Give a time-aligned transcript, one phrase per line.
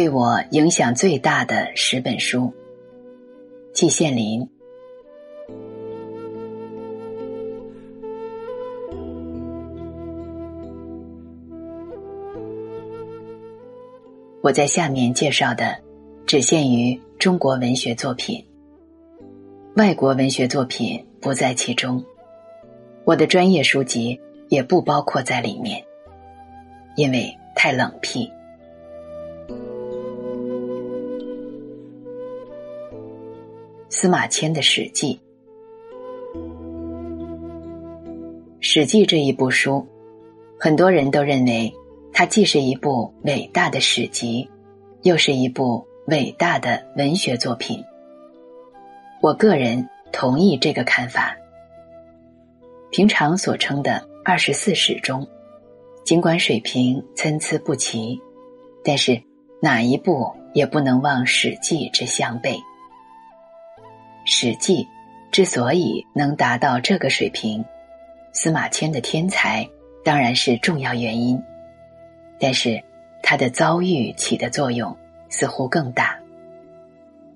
[0.00, 2.50] 对我影响最大的十本书。
[3.74, 4.48] 季羡林。
[14.40, 15.76] 我在下面介绍的，
[16.24, 18.42] 只限于中国文学作品，
[19.76, 22.02] 外国文学作品不在其中。
[23.04, 25.84] 我的专业书籍也不包括在里面，
[26.96, 28.26] 因为太冷僻。
[34.00, 35.20] 司马迁的《史记》，
[38.60, 39.86] 《史记》这一部书，
[40.58, 41.70] 很多人都认为。
[42.10, 44.48] 它既是一部伟大的史籍，
[45.02, 47.84] 又是一部伟大的文学作品。
[49.20, 51.36] 我个人同意这个看法。
[52.90, 55.28] 平常所称的二十四史中，
[56.06, 58.18] 尽管水平参差不齐，
[58.82, 59.20] 但是
[59.60, 62.54] 哪一部也不能望《史记》之相背。
[64.32, 64.84] 《史记》
[65.32, 67.64] 之所以能达到这个水平，
[68.32, 69.68] 司马迁的天才
[70.04, 71.42] 当然是重要原因。
[72.38, 72.80] 但是，
[73.24, 74.96] 他的遭遇起的作用
[75.28, 76.16] 似乎更大。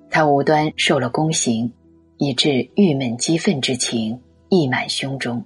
[0.09, 1.73] 他无端受了宫刑，
[2.17, 5.45] 以致郁闷激愤之情溢满胸中，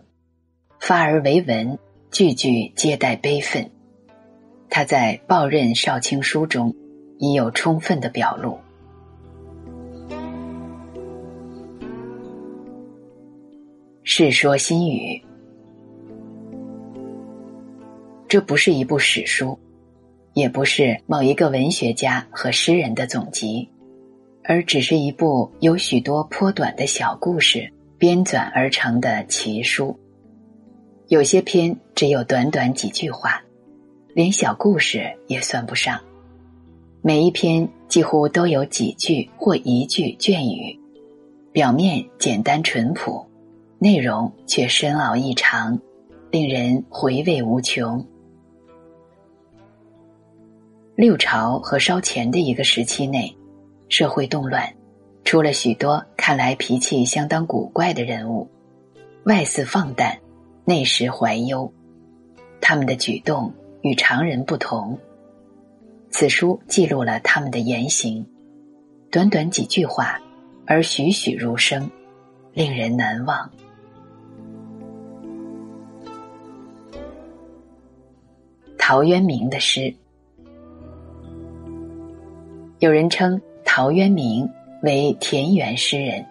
[0.79, 1.79] 发而为文，
[2.11, 3.71] 句句皆带悲愤。
[4.69, 6.77] 他在《报任少卿书》中
[7.19, 8.53] 已有充分的表露。
[14.21, 15.23] 《世说新语》。
[18.27, 19.57] 这不是一部史书，
[20.33, 23.69] 也不是某一个文学家和诗人的总集，
[24.43, 29.97] 而只是一部由许多颇短的小故事编纂而成的奇书。
[31.07, 33.41] 有些篇只有短短几句话，
[34.17, 36.01] 连小故事也算不上。
[37.03, 40.77] 每一篇几乎都有几句或一句隽语，
[41.53, 43.25] 表面简单淳朴，
[43.81, 45.81] 内容却深奥异常，
[46.33, 48.05] 令人回味无穷。
[50.97, 53.33] 六朝和稍前的一个时期内，
[53.89, 54.75] 社会动乱，
[55.23, 58.51] 出了许多看来脾气相当古怪的人物，
[59.27, 60.19] 外似放诞，
[60.65, 61.73] 内实怀忧。
[62.61, 64.99] 他们的举动与常人不同。
[66.11, 68.27] 此书记录了他们的言行，
[69.09, 70.21] 短短几句话，
[70.67, 71.89] 而栩栩如生，
[72.53, 73.49] 令人难忘。
[78.91, 79.95] 陶渊明的诗。
[82.79, 84.51] 有人称陶渊明
[84.81, 86.25] 为田园诗人，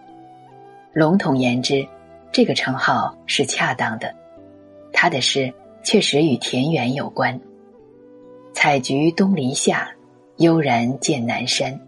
[0.92, 1.86] 笼统言之，
[2.32, 4.12] 这个称号是恰当的。
[4.92, 5.54] 他的诗
[5.84, 7.40] 确实与田园有关
[8.52, 9.88] ，“采菊东篱下，
[10.38, 11.78] 悠然见南山”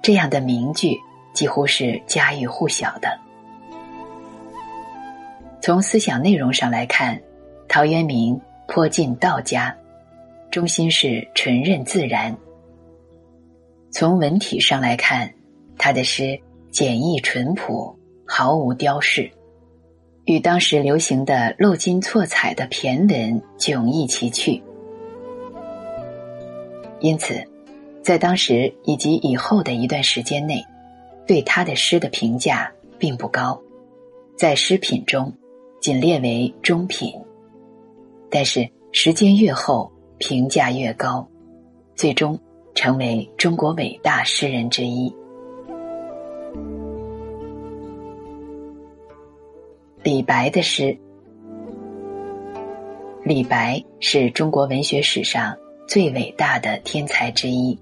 [0.00, 0.96] 这样的名句
[1.34, 3.18] 几乎是家喻户晓的。
[5.60, 7.20] 从思想内容上来看，
[7.66, 9.76] 陶渊明颇近道家，
[10.50, 12.36] 中心是纯任自然。
[13.92, 15.32] 从文体上来看，
[15.78, 16.38] 他的诗
[16.70, 17.96] 简易淳朴，
[18.26, 19.30] 毫无雕饰，
[20.24, 24.62] 与当时流行的漏金错彩的骈文迥异其趣。
[27.00, 27.42] 因此，
[28.02, 30.64] 在当时以及以后的一段时间内，
[31.26, 33.60] 对他的诗的评价并不高，
[34.36, 35.32] 在诗品中
[35.80, 37.12] 仅列为中品。
[38.30, 41.28] 但是时间越后，评价越高，
[41.96, 42.38] 最终。
[42.72, 45.12] 成为中国伟大诗人之一。
[50.02, 50.96] 李白的诗，
[53.22, 55.54] 李白是中国文学史上
[55.86, 57.78] 最伟大的天才之一，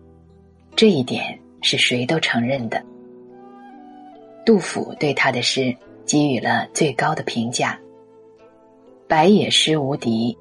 [0.75, 2.82] 这一点是谁都承认的。
[4.44, 7.78] 杜甫对他的诗给予了最高的评价
[9.07, 10.36] ：“白也诗无敌，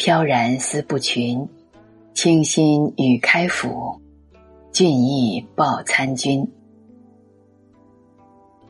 [0.00, 1.46] 飘然思不群。”
[2.14, 4.00] 清新与开府，
[4.72, 6.50] 俊逸报参军。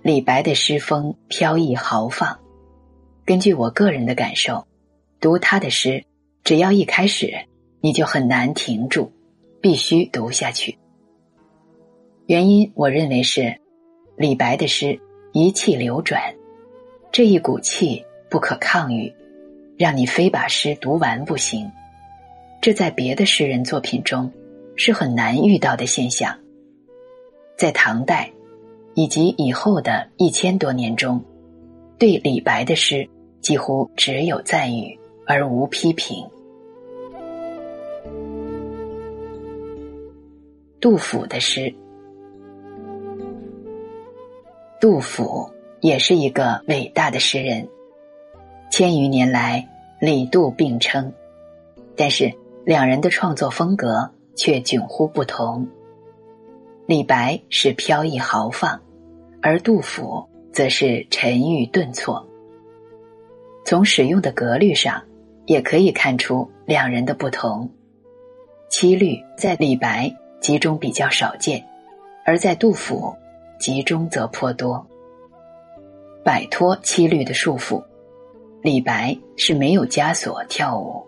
[0.03, 2.37] 李白的诗风飘逸豪放。
[3.25, 4.67] 根据我个人的感受，
[5.21, 6.05] 读他的诗，
[6.43, 7.33] 只要一开始，
[7.81, 9.13] 你就很难停住，
[9.61, 10.79] 必须读下去。
[12.27, 13.61] 原因，我认为是
[14.17, 15.01] 李白的诗
[15.33, 16.35] 一气流转，
[17.13, 19.13] 这一股气不可抗御，
[19.81, 21.73] 让你非把诗读完不行。
[22.61, 24.31] 这在别的诗人作品中
[24.77, 26.37] 是很难遇到的现象。
[27.57, 28.31] 在唐代
[28.93, 31.25] 以及以后的一千多年中，
[31.99, 33.09] 对李白的诗
[33.41, 36.29] 几乎只有赞誉而无批评。
[40.79, 41.75] 杜甫的诗。
[44.79, 45.51] 杜甫
[45.81, 47.67] 也是一个伟大的诗人，
[48.71, 49.69] 千余年来
[50.01, 51.13] 李杜并称，
[51.97, 52.33] 但是
[52.65, 55.67] 两人的创作风格却迥乎不同。
[56.87, 58.81] 李白是飘逸豪放，
[59.43, 62.27] 而杜甫则是沉郁顿挫。
[63.65, 65.03] 从使用的格律上，
[65.47, 67.69] 也可以看出两人的不同。
[68.71, 71.65] 七律在李白集中比较少见，
[72.25, 73.15] 而在杜甫。
[73.59, 74.87] 集中则颇多。
[76.25, 77.85] 摆脱七律的束缚，
[78.63, 81.03] 李白是没有枷锁跳舞；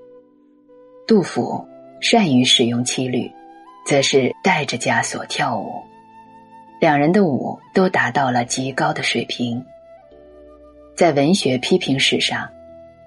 [1.07, 1.63] 杜甫
[2.01, 3.31] 善于使用七律，
[3.85, 5.83] 则是带着枷锁跳舞。
[6.81, 9.63] 两人的舞都达到了极高的水平。
[10.97, 12.49] 在文学批评史上，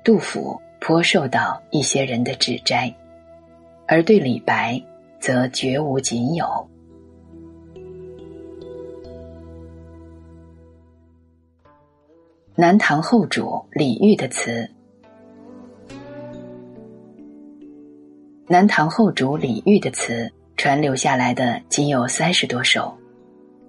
[0.04, 2.94] 杜甫颇受到一些人的指摘，
[3.88, 4.80] 而对李白
[5.20, 6.70] 则绝无仅有。
[12.58, 14.70] 南唐后主李煜的词，
[18.48, 22.96] 南唐后主李煜的词传留下来的仅有三十多首，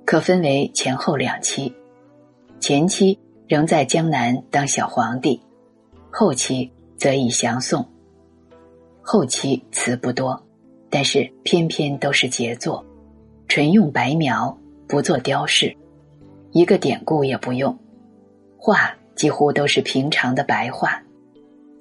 [0.05, 1.75] 可分为前后两期。
[2.61, 3.19] 前期
[3.49, 5.43] 仍在江南当小皇帝，
[6.12, 7.85] 后期则已降宋。
[9.03, 10.41] 后期词不多，
[10.88, 12.87] 但是偏偏都是杰作，
[13.49, 14.56] 纯用白描，
[14.87, 15.77] 不做雕饰，
[16.53, 17.77] 一个典故也不用。
[18.56, 21.03] 画几乎都是平常的白话，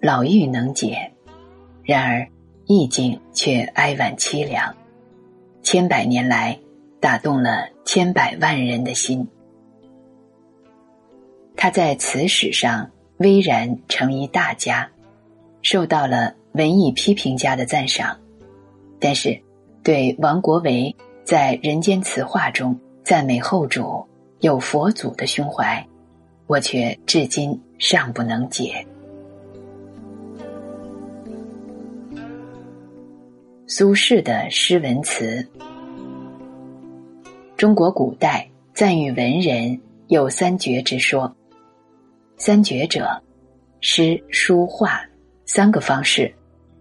[0.01, 1.11] 老妪能解，
[1.83, 2.27] 然而
[2.65, 4.75] 意境却哀婉凄凉，
[5.63, 6.59] 千百年来
[6.99, 9.27] 打动了千百万人的心。
[11.55, 14.89] 他在词史上巍然成一大家，
[15.61, 18.19] 受到了文艺批评家的赞赏，
[18.99, 19.41] 但是
[19.83, 24.05] 对王国维在《人间词话》中赞美后主
[24.39, 25.87] 有佛祖的胸怀。
[26.47, 28.85] 我却至今尚不能解。
[33.67, 35.45] 苏轼的诗文词，
[37.57, 41.35] 中国古代赞誉文人有三绝之说。
[42.37, 43.21] 三绝者，
[43.81, 45.01] 诗、书、画
[45.45, 46.31] 三个方式，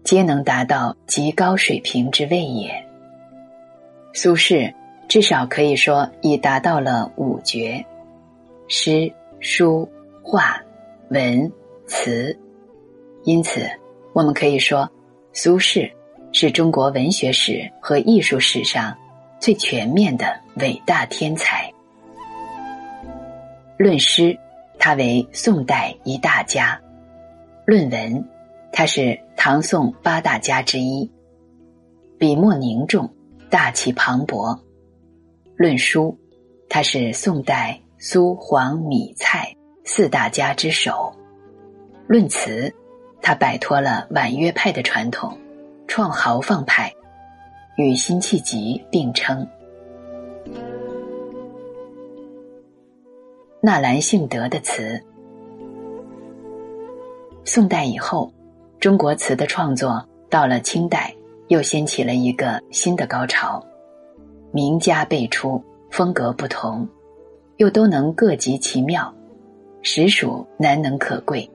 [0.03, 2.71] 皆能达到极高水平之谓也。
[4.13, 4.71] 苏轼
[5.07, 7.83] 至少可以说已达到了五绝，
[8.67, 9.11] 诗。
[9.39, 9.87] 书、
[10.23, 10.59] 画、
[11.09, 11.51] 文、
[11.85, 12.37] 词，
[13.23, 13.67] 因此
[14.13, 14.89] 我们可以说，
[15.33, 15.91] 苏轼
[16.31, 18.95] 是中国文学史和艺术史上
[19.39, 21.71] 最全面的伟大天才。
[23.77, 24.37] 论诗，
[24.79, 26.79] 他为宋代一大家；
[27.65, 28.25] 论文，
[28.71, 31.11] 他是唐宋八大家之一，
[32.17, 33.13] 笔墨凝重，
[33.49, 34.57] 大气磅礴；
[35.57, 36.17] 论书，
[36.69, 37.79] 他是宋代。
[37.97, 41.15] 苏黄米蔡四大家之首。
[42.07, 42.73] 论词，
[43.21, 45.37] 他摆脱了婉约派的传统，
[45.87, 46.93] 创豪放派，
[47.77, 49.47] 与辛弃疾并称。
[53.61, 55.01] 纳兰性德的词，
[57.43, 58.31] 宋代以后，
[58.79, 61.15] 中国词的创作到了清代，
[61.47, 63.65] 又掀起了一个新的高潮，
[64.51, 66.87] 名家辈出，风格不同。
[67.57, 69.13] 又都能各极其妙，
[69.81, 71.49] 实属难能可贵。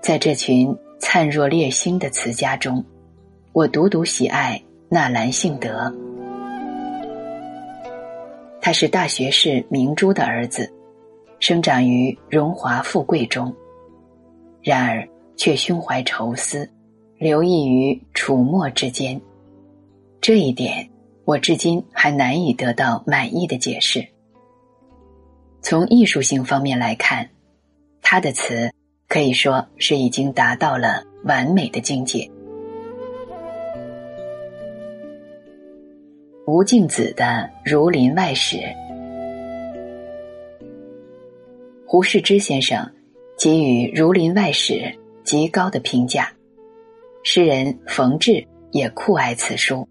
[0.00, 2.84] 在这群灿若烈星的词家中，
[3.52, 5.92] 我独独喜爱纳兰性德。
[8.60, 10.72] 他是大学士明珠的儿子，
[11.38, 13.54] 生长于荣华富贵中，
[14.62, 16.68] 然而却胸怀愁思，
[17.18, 19.20] 留意于楚墨之间。
[20.20, 20.90] 这一点，
[21.24, 24.06] 我至今还难以得到满意的解释。
[25.60, 27.28] 从艺术性方面来看，
[28.00, 28.72] 他的词
[29.08, 32.30] 可以说是已经达到了完美的境界。
[36.46, 37.24] 吴敬梓的
[37.70, 38.56] 《儒林外史》，
[41.86, 42.90] 胡适之先生
[43.36, 44.72] 给予《儒林外史》
[45.24, 46.32] 极高的评价，
[47.22, 49.86] 诗人冯至也酷爱此书。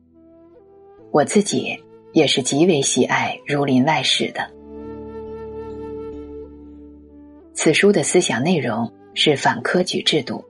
[1.11, 1.77] 我自己
[2.13, 4.56] 也是极为喜爱《儒林外史》的。
[7.57, 10.45] 此书的思想内容是反科举制度，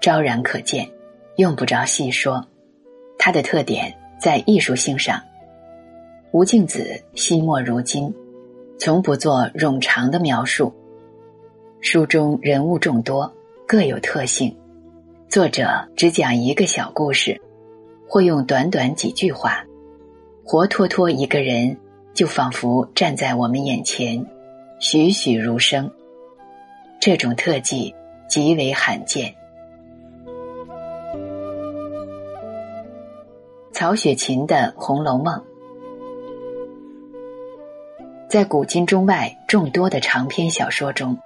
[0.00, 0.90] 昭然可见，
[1.36, 2.44] 用不着细说。
[3.16, 5.22] 它的特点在艺术性上。
[6.32, 8.12] 吴敬梓惜墨如金，
[8.76, 10.74] 从不做冗长的描述。
[11.80, 13.32] 书中人物众多，
[13.64, 14.52] 各有特性，
[15.28, 17.40] 作者只讲一个小故事，
[18.08, 19.64] 或用短短几句话，
[20.44, 21.76] 活脱脱一个人
[22.14, 24.26] 就仿佛站在我们眼前，
[24.80, 25.88] 栩栩如生。
[27.00, 27.94] 这种特技
[28.26, 29.32] 极为罕见。
[33.72, 35.40] 曹雪芹的《红楼梦》，
[38.28, 41.14] 在古今中外众多的长篇小说中，《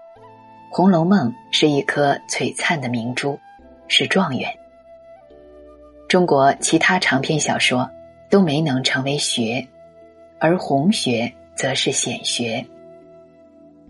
[0.70, 3.38] 红楼梦》是一颗璀璨的明珠，
[3.88, 4.54] 是状元。
[6.06, 7.88] 中国其他长篇小说
[8.28, 9.66] 都没能成为学，
[10.38, 12.56] 而红学则是显学。《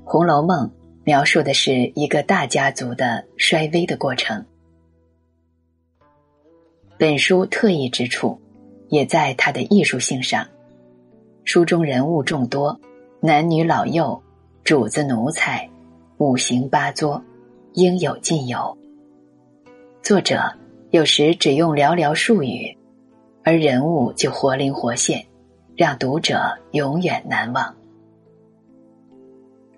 [0.05, 0.69] 红楼梦》
[1.05, 4.45] 描述的是一个大家族的衰微的过程。
[6.99, 8.39] 本书特异之处。
[8.93, 10.47] 也在它的艺术性上，
[11.45, 12.79] 书中人物众多，
[13.21, 14.23] 男女老幼，
[14.65, 15.67] 主子奴才，
[16.19, 17.25] 五行八作，
[17.73, 18.77] 应有尽有。
[20.03, 20.43] 作者
[20.91, 22.77] 有时只用寥寥数语，
[23.43, 25.25] 而人物就活灵活现，
[25.75, 27.75] 让读者永远难忘。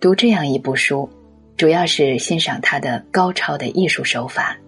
[0.04, 1.08] 读这样一部书，
[1.56, 4.58] 主要是欣赏他的高超的艺术手法。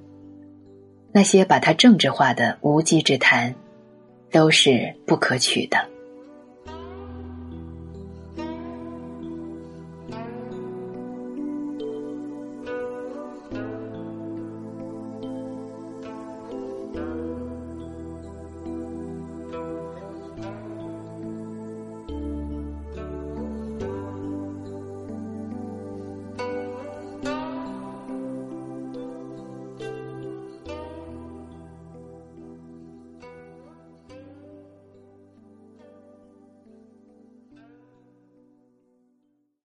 [1.13, 3.55] 那些把他政治化的无稽之谈。
[4.31, 5.79] 都是不可取的。